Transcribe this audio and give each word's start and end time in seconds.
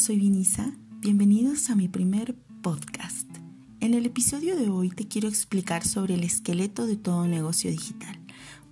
soy 0.00 0.18
Vinisa. 0.18 0.72
Bienvenidos 1.00 1.68
a 1.68 1.76
mi 1.76 1.86
primer 1.86 2.34
podcast. 2.62 3.28
En 3.80 3.92
el 3.92 4.06
episodio 4.06 4.56
de 4.56 4.70
hoy 4.70 4.88
te 4.88 5.06
quiero 5.06 5.28
explicar 5.28 5.86
sobre 5.86 6.14
el 6.14 6.24
esqueleto 6.24 6.86
de 6.86 6.96
todo 6.96 7.28
negocio 7.28 7.70
digital. 7.70 8.18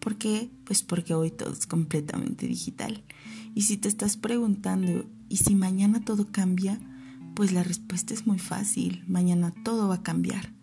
¿Por 0.01 0.17
qué? 0.17 0.49
Pues 0.65 0.83
porque 0.83 1.13
hoy 1.13 1.31
todo 1.31 1.53
es 1.53 1.67
completamente 1.67 2.47
digital. 2.47 3.05
Y 3.55 3.63
si 3.63 3.77
te 3.77 3.89
estás 3.89 4.17
preguntando, 4.17 5.05
¿y 5.29 5.37
si 5.37 5.55
mañana 5.55 6.03
todo 6.03 6.33
cambia? 6.33 6.81
Pues 7.35 7.53
la 7.53 7.63
respuesta 7.63 8.15
es 8.15 8.27
muy 8.27 8.39
fácil. 8.39 9.05
Mañana 9.07 9.53
todo 9.63 9.87
va 9.87 9.97
a 9.97 10.03
cambiar. 10.03 10.55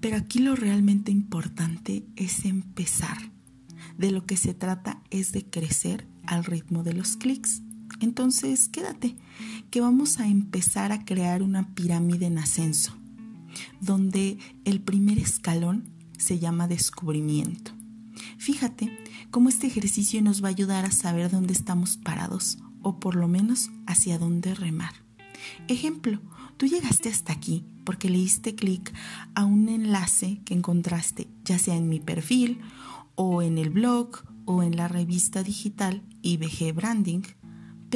Pero 0.00 0.18
aquí 0.18 0.38
lo 0.38 0.54
realmente 0.54 1.10
importante 1.10 2.06
es 2.14 2.44
empezar. 2.44 3.32
De 3.98 4.12
lo 4.12 4.24
que 4.24 4.36
se 4.36 4.54
trata 4.54 5.02
es 5.10 5.32
de 5.32 5.44
crecer 5.44 6.06
al 6.26 6.44
ritmo 6.44 6.84
de 6.84 6.92
los 6.92 7.16
clics. 7.16 7.62
Entonces, 8.00 8.68
quédate, 8.68 9.16
que 9.70 9.80
vamos 9.80 10.20
a 10.20 10.26
empezar 10.26 10.92
a 10.92 11.04
crear 11.04 11.42
una 11.42 11.74
pirámide 11.74 12.26
en 12.26 12.38
ascenso, 12.38 12.94
donde 13.80 14.38
el 14.64 14.80
primer 14.80 15.18
escalón 15.18 15.84
se 16.18 16.38
llama 16.38 16.68
descubrimiento. 16.68 17.72
Fíjate 18.38 18.90
cómo 19.30 19.48
este 19.48 19.66
ejercicio 19.66 20.22
nos 20.22 20.42
va 20.42 20.48
a 20.48 20.50
ayudar 20.50 20.84
a 20.84 20.90
saber 20.90 21.30
dónde 21.30 21.52
estamos 21.52 21.96
parados 21.96 22.58
o 22.82 23.00
por 23.00 23.16
lo 23.16 23.28
menos 23.28 23.70
hacia 23.86 24.18
dónde 24.18 24.54
remar. 24.54 24.92
Ejemplo, 25.68 26.20
tú 26.56 26.66
llegaste 26.66 27.08
hasta 27.08 27.32
aquí 27.32 27.64
porque 27.84 28.10
le 28.10 28.18
diste 28.18 28.54
clic 28.54 28.92
a 29.34 29.44
un 29.44 29.68
enlace 29.68 30.40
que 30.44 30.54
encontraste 30.54 31.28
ya 31.44 31.58
sea 31.58 31.76
en 31.76 31.88
mi 31.88 32.00
perfil 32.00 32.60
o 33.14 33.42
en 33.42 33.58
el 33.58 33.70
blog 33.70 34.22
o 34.44 34.62
en 34.62 34.76
la 34.76 34.88
revista 34.88 35.42
digital 35.42 36.02
IBG 36.22 36.74
Branding 36.74 37.22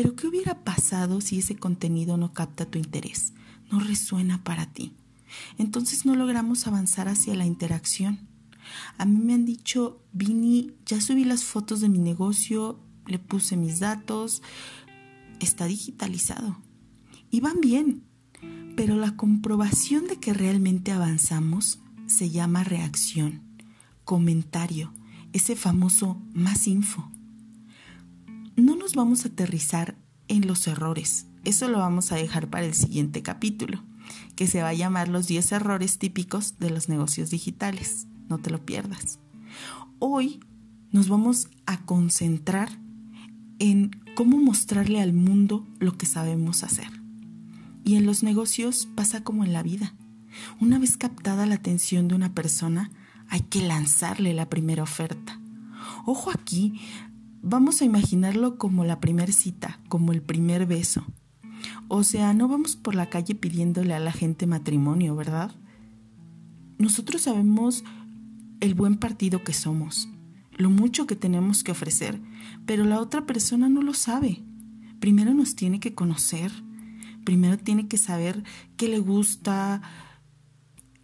pero 0.01 0.17
¿qué 0.17 0.29
hubiera 0.29 0.65
pasado 0.65 1.21
si 1.21 1.41
ese 1.41 1.57
contenido 1.57 2.17
no 2.17 2.33
capta 2.33 2.65
tu 2.65 2.79
interés, 2.79 3.35
no 3.71 3.81
resuena 3.81 4.43
para 4.43 4.65
ti? 4.65 4.95
Entonces 5.59 6.07
no 6.07 6.15
logramos 6.15 6.67
avanzar 6.67 7.07
hacia 7.07 7.35
la 7.35 7.45
interacción. 7.45 8.19
A 8.97 9.05
mí 9.05 9.19
me 9.19 9.35
han 9.35 9.45
dicho, 9.45 10.01
Vini, 10.15 10.73
ya 10.87 11.03
subí 11.03 11.27
las 11.27 11.45
fotos 11.45 11.83
de 11.83 11.91
mi 11.91 11.99
negocio, 11.99 12.81
le 13.07 13.19
puse 13.19 13.59
mis 13.59 13.79
datos, 13.79 14.41
está 15.39 15.67
digitalizado. 15.67 16.57
Y 17.31 17.41
van 17.41 17.61
bien, 17.61 18.03
pero 18.77 18.97
la 18.97 19.19
comprobación 19.19 20.07
de 20.07 20.17
que 20.17 20.33
realmente 20.33 20.93
avanzamos 20.93 21.79
se 22.07 22.31
llama 22.31 22.65
reacción, 22.65 23.43
comentario, 24.07 24.95
ese 25.35 25.57
famoso 25.57 26.23
más 26.33 26.69
info 26.69 27.10
no 28.61 28.77
nos 28.77 28.95
vamos 28.95 29.25
a 29.25 29.29
aterrizar 29.29 29.97
en 30.29 30.47
los 30.47 30.67
errores. 30.67 31.27
Eso 31.45 31.69
lo 31.69 31.79
vamos 31.79 32.13
a 32.13 32.17
dejar 32.17 32.49
para 32.49 32.67
el 32.67 32.75
siguiente 32.75 33.23
capítulo, 33.23 33.83
que 34.37 34.47
se 34.47 34.63
va 34.63 34.69
a 34.69 34.75
llamar 34.75 35.09
los 35.09 35.27
10 35.27 35.53
errores 35.53 35.99
típicos 35.99 36.59
de 36.59 36.71
los 36.71 36.89
negocios 36.89 37.31
digitales. 37.31 38.07
No 38.29 38.39
te 38.39 38.51
lo 38.51 38.65
pierdas. 38.65 39.19
Hoy 39.99 40.41
nos 40.93 41.09
vamos 41.09 41.49
a 41.67 41.85
concentrar 41.85 42.71
en 43.59 43.91
cómo 44.15 44.39
mostrarle 44.39 45.01
al 45.01 45.13
mundo 45.13 45.67
lo 45.79 45.97
que 45.97 46.07
sabemos 46.07 46.63
hacer. 46.63 46.91
Y 47.85 47.97
en 47.97 48.07
los 48.07 48.23
negocios 48.23 48.89
pasa 48.95 49.23
como 49.25 49.45
en 49.45 49.53
la 49.53 49.63
vida. 49.63 49.95
Una 50.61 50.79
vez 50.79 50.97
captada 50.97 51.47
la 51.47 51.57
atención 51.57 52.09
de 52.09 52.15
una 52.15 52.35
persona, 52.35 52.91
hay 53.29 53.41
que 53.41 53.63
lanzarle 53.63 54.35
la 54.35 54.49
primera 54.49 54.83
oferta. 54.83 55.41
Ojo 56.07 56.31
aquí, 56.31 56.81
vamos 57.43 57.81
a 57.81 57.85
imaginarlo 57.85 58.59
como 58.59 58.85
la 58.85 59.01
primera 59.01 59.33
cita, 59.33 59.81
como 59.89 60.13
el 60.13 60.23
primer 60.23 60.67
beso. 60.67 61.05
O 61.89 62.05
sea, 62.05 62.33
no 62.35 62.49
vamos 62.49 62.77
por 62.77 62.95
la 62.95 63.11
calle 63.11 63.35
pidiéndole 63.35 63.95
a 63.95 64.01
la 64.01 64.13
gente 64.13 64.47
matrimonio, 64.47 65.17
¿verdad? 65.17 65.53
Nosotros 66.79 67.23
sabemos 67.23 67.85
el 68.61 68.75
buen 68.75 68.97
partido 68.97 69.43
que 69.43 69.53
somos, 69.53 70.09
lo 70.57 70.71
mucho 70.71 71.07
que 71.07 71.17
tenemos 71.17 71.65
que 71.65 71.73
ofrecer, 71.73 72.21
pero 72.67 72.85
la 72.85 73.01
otra 73.01 73.27
persona 73.27 73.69
no 73.69 73.83
lo 73.83 73.95
sabe. 73.95 74.43
Primero 74.99 75.35
nos 75.35 75.57
tiene 75.57 75.81
que 75.81 75.95
conocer, 75.95 76.53
primero 77.25 77.59
tiene 77.59 77.89
que 77.89 77.99
saber 77.99 78.45
qué 78.77 78.89
le 78.89 78.99
gusta, 78.99 79.83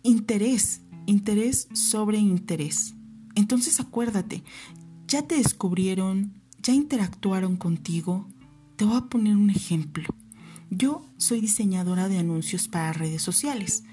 interés, 0.03 0.83
interés 1.07 1.69
sobre 1.73 2.19
interés. 2.19 2.95
Entonces 3.35 3.81
acuérdate 3.81 4.43
ya 5.07 5.23
te 5.23 5.37
descubrieron, 5.37 6.33
ya 6.63 6.73
interactuaron 6.73 7.57
contigo. 7.57 8.27
Te 8.77 8.85
voy 8.85 8.97
a 8.97 9.03
poner 9.03 9.37
un 9.37 9.51
ejemplo. 9.51 10.05
Yo 10.71 11.07
soy 11.17 11.41
diseñadora 11.41 12.09
de 12.09 12.19
anuncios 12.19 12.67
para 12.67 12.93
redes 12.93 13.23
sociales. 13.23 13.85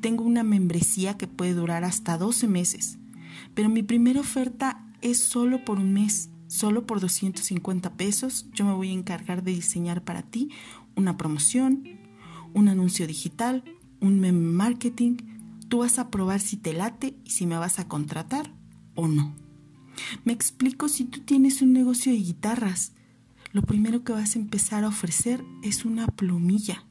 Tengo 0.00 0.24
una 0.24 0.42
membresía 0.42 1.18
que 1.18 1.26
puede 1.26 1.54
durar 1.54 1.84
hasta 1.84 2.16
12 2.16 2.48
meses, 2.48 2.98
pero 3.54 3.68
mi 3.68 3.82
primera 3.82 4.20
oferta 4.20 4.86
es 5.02 5.18
solo 5.18 5.64
por 5.64 5.78
un 5.78 5.92
mes, 5.92 6.30
solo 6.46 6.86
por 6.86 7.00
250 7.00 7.94
pesos. 7.94 8.46
Yo 8.54 8.64
me 8.64 8.72
voy 8.72 8.90
a 8.90 8.94
encargar 8.94 9.42
de 9.42 9.52
diseñar 9.52 10.02
para 10.04 10.22
ti 10.22 10.50
una 10.96 11.16
promoción, 11.18 11.84
un 12.54 12.68
anuncio 12.68 13.06
digital, 13.06 13.62
un 14.00 14.20
meme 14.20 14.40
marketing. 14.40 15.16
Tú 15.68 15.78
vas 15.78 15.98
a 15.98 16.10
probar 16.10 16.40
si 16.40 16.56
te 16.56 16.72
late 16.72 17.14
y 17.24 17.30
si 17.30 17.46
me 17.46 17.58
vas 17.58 17.78
a 17.78 17.88
contratar 17.88 18.54
o 18.94 19.06
no. 19.06 19.41
Me 20.24 20.32
explico 20.32 20.88
si 20.88 21.04
tú 21.04 21.20
tienes 21.20 21.62
un 21.62 21.72
negocio 21.72 22.12
de 22.12 22.18
guitarras. 22.18 22.92
Lo 23.52 23.62
primero 23.62 24.04
que 24.04 24.12
vas 24.12 24.34
a 24.34 24.38
empezar 24.38 24.84
a 24.84 24.88
ofrecer 24.88 25.44
es 25.62 25.84
una 25.84 26.06
plumilla. 26.06 26.84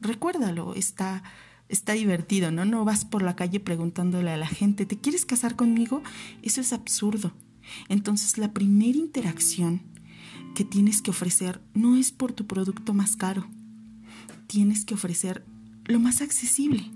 Recuérdalo, 0.00 0.74
está, 0.74 1.22
está 1.68 1.94
divertido, 1.94 2.50
¿no? 2.50 2.64
No 2.64 2.84
vas 2.84 3.04
por 3.04 3.22
la 3.22 3.36
calle 3.36 3.60
preguntándole 3.60 4.30
a 4.30 4.36
la 4.36 4.46
gente, 4.46 4.86
¿te 4.86 4.98
quieres 4.98 5.24
casar 5.24 5.56
conmigo? 5.56 6.02
Eso 6.42 6.60
es 6.60 6.72
absurdo. 6.72 7.32
Entonces 7.88 8.38
la 8.38 8.52
primera 8.52 8.98
interacción 8.98 9.82
que 10.54 10.64
tienes 10.64 11.02
que 11.02 11.10
ofrecer 11.10 11.60
no 11.74 11.96
es 11.96 12.12
por 12.12 12.32
tu 12.32 12.46
producto 12.46 12.94
más 12.94 13.16
caro. 13.16 13.46
Tienes 14.46 14.84
que 14.84 14.94
ofrecer 14.94 15.44
lo 15.84 15.98
más 16.00 16.20
accesible. 16.20 16.90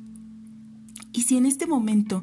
Y 1.13 1.23
si 1.23 1.37
en 1.37 1.47
este 1.47 1.67
momento 1.67 2.23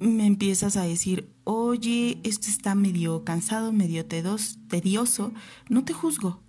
me 0.00 0.26
empiezas 0.26 0.76
a 0.76 0.82
decir, 0.82 1.30
oye, 1.44 2.20
esto 2.24 2.48
está 2.48 2.74
medio 2.74 3.22
cansado, 3.22 3.70
medio 3.70 4.06
tedioso, 4.06 5.32
no 5.68 5.84
te 5.84 5.92
juzgo. 5.92 6.42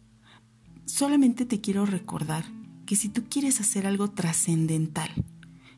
Solamente 0.85 1.45
te 1.45 1.59
quiero 1.59 1.85
recordar 1.85 2.45
que 2.85 2.95
si 2.95 3.09
tú 3.09 3.25
quieres 3.29 3.59
hacer 3.59 3.85
algo 3.85 4.09
trascendental, 4.09 5.09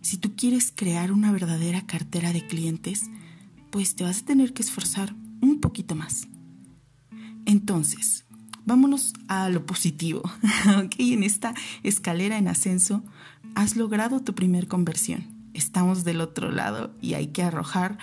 si 0.01 0.17
tú 0.17 0.35
quieres 0.35 0.71
crear 0.73 1.11
una 1.11 1.31
verdadera 1.31 1.85
cartera 1.87 2.31
de 2.31 2.45
clientes, 2.45 3.09
pues 3.71 3.95
te 3.95 4.03
vas 4.03 4.21
a 4.21 4.25
tener 4.25 4.53
que 4.53 4.61
esforzar 4.61 5.15
un 5.41 5.59
poquito 5.59 5.95
más. 5.95 6.27
Entonces, 7.45 8.25
vámonos 8.65 9.13
a 9.27 9.49
lo 9.49 9.65
positivo. 9.65 10.21
ok, 10.83 10.95
en 10.99 11.23
esta 11.23 11.55
escalera 11.81 12.37
en 12.37 12.47
ascenso, 12.47 13.03
has 13.55 13.75
logrado 13.75 14.19
tu 14.19 14.35
primer 14.35 14.67
conversión 14.67 15.32
estamos 15.53 16.03
del 16.03 16.21
otro 16.21 16.51
lado 16.51 16.95
y 17.01 17.13
hay 17.13 17.27
que 17.27 17.43
arrojar 17.43 17.97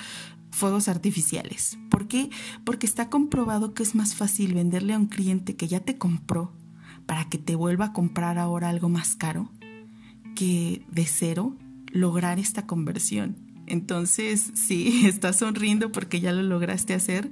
fuegos 0.50 0.88
artificiales. 0.88 1.78
¿Por 1.90 2.08
qué? 2.08 2.30
Porque 2.64 2.86
está 2.86 3.08
comprobado 3.08 3.74
que 3.74 3.82
es 3.82 3.94
más 3.94 4.14
fácil 4.14 4.54
venderle 4.54 4.94
a 4.94 4.98
un 4.98 5.06
cliente 5.06 5.56
que 5.56 5.68
ya 5.68 5.80
te 5.80 5.98
compró 5.98 6.52
para 7.06 7.28
que 7.28 7.38
te 7.38 7.54
vuelva 7.54 7.86
a 7.86 7.92
comprar 7.92 8.38
ahora 8.38 8.68
algo 8.68 8.88
más 8.88 9.16
caro 9.16 9.50
que 10.34 10.84
de 10.90 11.06
cero 11.06 11.56
lograr 11.92 12.38
esta 12.38 12.66
conversión. 12.66 13.36
Entonces, 13.66 14.52
sí, 14.54 15.06
estás 15.06 15.36
sonriendo 15.36 15.92
porque 15.92 16.20
ya 16.20 16.32
lo 16.32 16.42
lograste 16.42 16.94
hacer. 16.94 17.30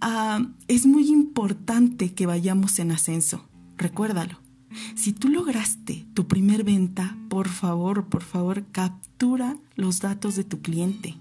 Ah, 0.00 0.46
es 0.68 0.86
muy 0.86 1.08
importante 1.08 2.14
que 2.14 2.26
vayamos 2.26 2.78
en 2.78 2.92
ascenso. 2.92 3.48
Recuérdalo. 3.76 4.47
Si 4.94 5.12
tú 5.12 5.28
lograste 5.28 6.06
tu 6.14 6.26
primer 6.26 6.64
venta, 6.64 7.16
por 7.28 7.48
favor, 7.48 8.08
por 8.08 8.22
favor, 8.22 8.66
captura 8.72 9.56
los 9.76 10.00
datos 10.00 10.36
de 10.36 10.44
tu 10.44 10.60
cliente. 10.60 11.16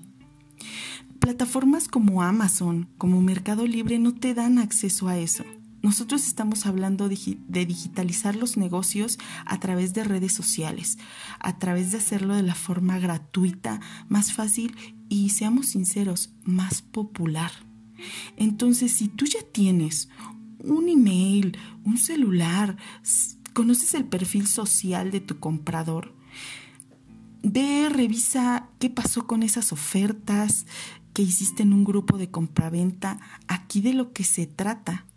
Plataformas 1.19 1.87
como 1.87 2.21
Amazon, 2.23 2.87
como 2.97 3.21
Mercado 3.21 3.65
Libre, 3.65 3.99
no 3.99 4.13
te 4.13 4.33
dan 4.33 4.59
acceso 4.59 5.07
a 5.07 5.17
eso. 5.17 5.43
Nosotros 5.81 6.25
estamos 6.27 6.65
hablando 6.65 7.07
de 7.07 7.65
digitalizar 7.65 8.35
los 8.35 8.57
negocios 8.57 9.19
a 9.45 9.59
través 9.59 9.93
de 9.93 10.03
redes 10.03 10.33
sociales, 10.33 10.97
a 11.39 11.59
través 11.59 11.91
de 11.91 11.97
hacerlo 11.97 12.35
de 12.35 12.43
la 12.43 12.55
forma 12.55 12.99
gratuita, 12.99 13.79
más 14.09 14.33
fácil 14.33 14.75
y, 15.07 15.29
seamos 15.29 15.67
sinceros, 15.67 16.31
más 16.43 16.81
popular. 16.81 17.51
Entonces, 18.37 18.91
si 18.91 19.07
tú 19.07 19.25
ya 19.25 19.39
tienes 19.51 20.09
un 20.67 20.89
email, 20.89 21.57
un 21.83 21.97
celular, 21.97 22.77
¿Conoces 23.57 23.95
el 23.95 24.05
perfil 24.05 24.45
social 24.45 25.09
de 25.09 25.19
tu 25.19 25.39
comprador? 25.39 26.13
Ve, 27.41 27.89
revisa 27.89 28.69
qué 28.77 28.91
pasó 28.91 29.25
con 29.25 29.41
esas 29.41 29.73
ofertas 29.73 30.67
que 31.11 31.23
hiciste 31.23 31.63
en 31.63 31.73
un 31.73 31.83
grupo 31.83 32.19
de 32.19 32.29
compraventa. 32.29 33.19
Aquí 33.47 33.81
de 33.81 33.95
lo 33.95 34.13
que 34.13 34.23
se 34.23 34.45
trata 34.45 35.07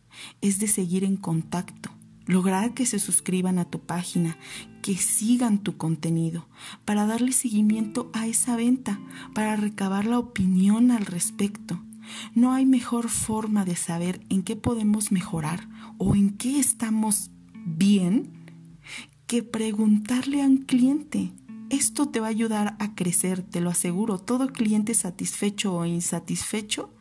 es 0.41 0.58
de 0.58 0.69
seguir 0.69 1.05
en 1.05 1.19
contacto. 1.19 1.91
lograr 2.25 2.73
que 2.73 2.87
se 2.87 2.99
suscriban 2.99 3.58
a 3.58 3.67
tu 3.67 3.81
página, 3.81 4.38
que 4.81 4.96
sigan 4.96 5.58
tu 5.58 5.76
contenido, 5.76 6.49
para 6.87 7.05
darle 7.05 7.32
seguimiento 7.32 8.11
a 8.14 8.26
esa 8.26 8.56
venta, 8.56 8.99
para 9.35 9.56
recabar 9.56 10.06
la 10.06 10.19
opinión 10.19 10.93
al 10.93 11.05
respecto. 11.05 11.82
No 12.34 12.52
hay 12.52 12.66
mejor 12.66 13.08
forma 13.08 13.64
de 13.64 13.76
saber 13.76 14.20
en 14.28 14.42
qué 14.42 14.56
podemos 14.56 15.12
mejorar 15.12 15.68
o 15.98 16.14
en 16.14 16.36
qué 16.36 16.58
estamos 16.58 17.30
bien 17.54 18.30
que 19.26 19.42
preguntarle 19.42 20.42
a 20.42 20.46
un 20.46 20.58
cliente. 20.58 21.32
Esto 21.70 22.08
te 22.08 22.18
va 22.18 22.26
a 22.26 22.30
ayudar 22.30 22.76
a 22.80 22.94
crecer, 22.94 23.42
te 23.42 23.60
lo 23.60 23.70
aseguro. 23.70 24.18
Todo 24.18 24.48
cliente 24.48 24.92
satisfecho 24.94 25.74
o 25.74 25.86
insatisfecho 25.86 26.92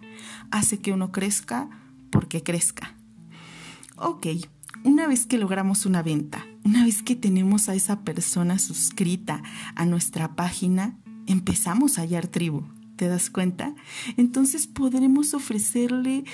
hace 0.52 0.80
que 0.80 0.92
uno 0.92 1.12
crezca 1.12 1.70
porque 2.12 2.44
crezca. 2.44 2.96
Ok, 3.96 4.28
una 4.84 5.08
vez 5.08 5.26
que 5.26 5.38
logramos 5.38 5.86
una 5.86 6.04
venta, 6.04 6.46
una 6.64 6.86
vez 6.86 7.04
que 7.04 7.16
tenemos 7.16 7.68
a 7.68 7.76
esa 7.76 8.02
persona 8.02 8.60
suscrita 8.60 9.42
a 9.76 9.86
nuestra 9.86 10.36
página, 10.36 11.00
empezamos 11.26 11.98
a 11.98 12.02
hallar 12.02 12.28
tribu. 12.28 12.64
¿Te 13.00 13.08
das 13.08 13.30
cuenta? 13.30 13.76
Entonces 14.18 14.68
podremos 14.68 15.34
ofrecerle, 15.34 16.26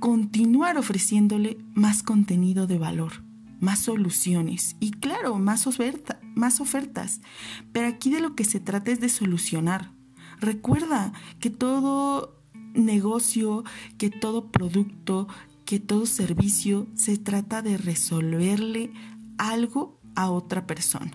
continuar 0.00 0.78
ofreciéndole 0.78 1.58
más 1.74 2.02
contenido 2.02 2.66
de 2.66 2.78
valor 2.78 3.22
más 3.60 3.78
soluciones 3.80 4.76
y 4.80 4.90
claro, 4.92 5.38
más, 5.38 5.68
más 6.34 6.60
ofertas. 6.60 7.20
Pero 7.70 7.86
aquí 7.86 8.10
de 8.10 8.20
lo 8.20 8.34
que 8.34 8.44
se 8.44 8.58
trata 8.60 8.90
es 8.90 8.98
de 8.98 9.10
solucionar. 9.10 9.92
Recuerda 10.40 11.12
que 11.38 11.50
todo 11.50 12.42
negocio, 12.74 13.62
que 13.98 14.08
todo 14.08 14.50
producto, 14.50 15.28
que 15.66 15.78
todo 15.78 16.06
servicio 16.06 16.88
se 16.94 17.18
trata 17.18 17.60
de 17.60 17.76
resolverle 17.76 18.90
algo 19.36 20.00
a 20.16 20.30
otra 20.30 20.66
persona. 20.66 21.12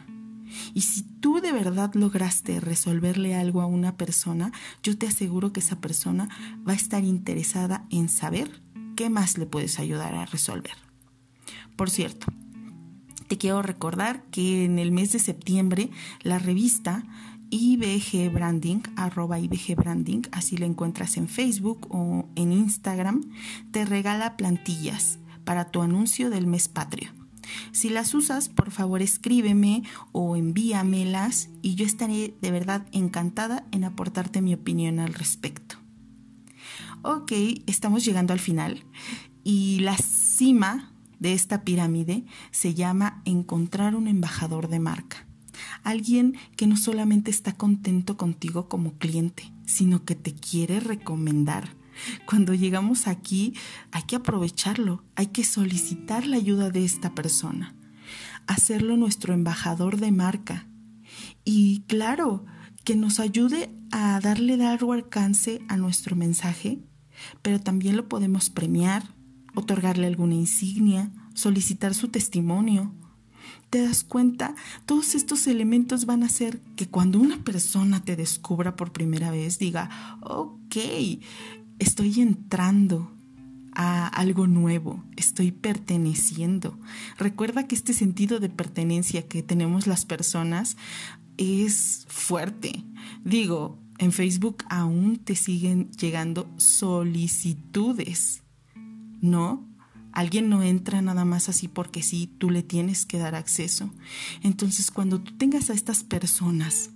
Y 0.73 0.81
si 0.81 1.03
tú 1.03 1.39
de 1.41 1.51
verdad 1.51 1.94
lograste 1.94 2.59
resolverle 2.59 3.35
algo 3.35 3.61
a 3.61 3.65
una 3.65 3.97
persona, 3.97 4.51
yo 4.83 4.97
te 4.97 5.07
aseguro 5.07 5.53
que 5.53 5.59
esa 5.59 5.79
persona 5.81 6.29
va 6.67 6.73
a 6.73 6.75
estar 6.75 7.03
interesada 7.03 7.85
en 7.89 8.09
saber 8.09 8.61
qué 8.95 9.09
más 9.09 9.38
le 9.38 9.45
puedes 9.45 9.79
ayudar 9.79 10.15
a 10.15 10.25
resolver. 10.25 10.75
Por 11.75 11.89
cierto, 11.89 12.27
te 13.27 13.38
quiero 13.38 13.61
recordar 13.61 14.23
que 14.31 14.65
en 14.65 14.79
el 14.79 14.91
mes 14.91 15.11
de 15.11 15.19
septiembre 15.19 15.89
la 16.21 16.39
revista 16.39 17.03
IBG 17.49 18.31
Branding, 18.31 18.81
arroba 18.95 19.39
IBG 19.39 19.75
Branding, 19.75 20.23
así 20.31 20.57
la 20.57 20.65
encuentras 20.65 21.17
en 21.17 21.27
Facebook 21.27 21.88
o 21.89 22.27
en 22.35 22.51
Instagram, 22.51 23.23
te 23.71 23.85
regala 23.85 24.35
plantillas 24.35 25.19
para 25.45 25.71
tu 25.71 25.81
anuncio 25.81 26.29
del 26.29 26.47
mes 26.47 26.67
patrio. 26.67 27.17
Si 27.71 27.89
las 27.89 28.13
usas, 28.13 28.49
por 28.49 28.71
favor 28.71 29.01
escríbeme 29.01 29.83
o 30.11 30.35
envíamelas 30.35 31.49
y 31.61 31.75
yo 31.75 31.85
estaré 31.85 32.35
de 32.41 32.51
verdad 32.51 32.85
encantada 32.91 33.65
en 33.71 33.83
aportarte 33.83 34.41
mi 34.41 34.53
opinión 34.53 34.99
al 34.99 35.13
respecto. 35.13 35.77
Ok, 37.03 37.31
estamos 37.67 38.03
llegando 38.03 38.33
al 38.33 38.39
final 38.39 38.83
y 39.44 39.79
la 39.79 39.95
cima 39.97 40.91
de 41.19 41.33
esta 41.33 41.63
pirámide 41.63 42.25
se 42.51 42.73
llama 42.73 43.21
encontrar 43.25 43.95
un 43.95 44.07
embajador 44.07 44.67
de 44.67 44.79
marca. 44.79 45.25
Alguien 45.83 46.35
que 46.55 46.67
no 46.67 46.75
solamente 46.75 47.31
está 47.31 47.53
contento 47.53 48.17
contigo 48.17 48.67
como 48.67 48.97
cliente, 48.97 49.51
sino 49.65 50.03
que 50.03 50.15
te 50.15 50.33
quiere 50.33 50.79
recomendar. 50.79 51.76
Cuando 52.25 52.53
llegamos 52.53 53.07
aquí 53.07 53.53
hay 53.91 54.03
que 54.03 54.15
aprovecharlo, 54.15 55.03
hay 55.15 55.27
que 55.27 55.44
solicitar 55.44 56.25
la 56.25 56.38
ayuda 56.38 56.69
de 56.69 56.85
esta 56.85 57.15
persona, 57.15 57.75
hacerlo 58.47 58.97
nuestro 58.97 59.33
embajador 59.33 59.97
de 59.97 60.11
marca. 60.11 60.67
Y 61.44 61.81
claro, 61.88 62.45
que 62.83 62.95
nos 62.95 63.19
ayude 63.19 63.69
a 63.91 64.19
darle 64.19 64.57
largo 64.57 64.94
alcance 64.94 65.61
a 65.67 65.77
nuestro 65.77 66.15
mensaje, 66.15 66.79
pero 67.41 67.59
también 67.59 67.97
lo 67.97 68.07
podemos 68.07 68.49
premiar, 68.49 69.03
otorgarle 69.55 70.07
alguna 70.07 70.35
insignia, 70.35 71.11
solicitar 71.33 71.94
su 71.94 72.09
testimonio. 72.09 72.94
¿Te 73.69 73.81
das 73.81 74.03
cuenta? 74.03 74.55
Todos 74.85 75.15
estos 75.15 75.47
elementos 75.47 76.05
van 76.05 76.23
a 76.23 76.27
hacer 76.27 76.61
que 76.75 76.88
cuando 76.88 77.19
una 77.19 77.44
persona 77.44 78.03
te 78.03 78.15
descubra 78.15 78.75
por 78.75 78.94
primera 78.94 79.31
vez 79.31 79.59
diga, 79.59 80.17
ok, 80.21 80.75
estoy 81.79 82.21
entrando 82.21 83.12
a 83.74 84.07
algo 84.07 84.47
nuevo, 84.47 85.03
estoy 85.15 85.51
perteneciendo. 85.51 86.79
Recuerda 87.18 87.68
que 87.68 87.75
este 87.75 87.94
sentido 87.94 88.39
de 88.39 88.50
pertenencia 88.50 89.27
que 89.27 89.44
tenemos 89.44 89.85
las 89.85 90.06
personas 90.06 90.77
es 91.38 92.06
fuerte. 92.09 92.83
Digo, 93.24 93.79
en 94.00 94.12
Facebook 94.12 94.63
aún 94.69 95.18
te 95.18 95.35
siguen 95.35 95.91
llegando 95.91 96.50
solicitudes 96.57 98.44
no, 99.21 99.68
alguien 100.12 100.50
no 100.50 100.63
entra 100.63 101.01
nada 101.01 101.25
más 101.25 101.50
así 101.50 101.68
porque 101.68 102.01
sí, 102.01 102.31
tú 102.38 102.50
le 102.50 102.63
tienes 102.63 103.06
que 103.06 103.18
dar 103.18 103.35
acceso. 103.35 103.89
Entonces, 104.44 104.91
cuando 104.91 105.19
tú 105.19 105.35
tengas 105.38 105.69
a 105.69 105.73
estas 105.73 106.03
personas 106.03 106.91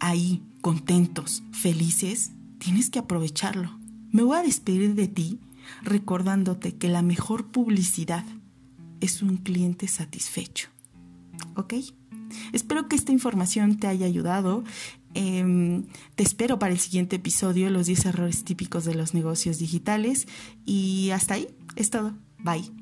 ahí, 0.00 0.42
contentos, 0.60 1.42
felices, 1.52 2.32
tienes 2.62 2.90
que 2.90 3.00
aprovecharlo. 3.00 3.76
Me 4.12 4.22
voy 4.22 4.38
a 4.38 4.42
despedir 4.42 4.94
de 4.94 5.08
ti 5.08 5.40
recordándote 5.82 6.76
que 6.76 6.88
la 6.88 7.02
mejor 7.02 7.48
publicidad 7.48 8.24
es 9.00 9.20
un 9.20 9.38
cliente 9.38 9.88
satisfecho. 9.88 10.68
¿Ok? 11.56 11.74
Espero 12.52 12.88
que 12.88 12.94
esta 12.94 13.10
información 13.10 13.78
te 13.78 13.88
haya 13.88 14.06
ayudado. 14.06 14.62
Em, 15.14 15.86
te 16.14 16.22
espero 16.22 16.58
para 16.58 16.72
el 16.72 16.78
siguiente 16.78 17.16
episodio, 17.16 17.68
los 17.68 17.86
10 17.86 18.06
errores 18.06 18.44
típicos 18.44 18.84
de 18.84 18.94
los 18.94 19.12
negocios 19.12 19.58
digitales. 19.58 20.28
Y 20.64 21.10
hasta 21.10 21.34
ahí 21.34 21.48
es 21.74 21.90
todo. 21.90 22.14
Bye. 22.38 22.81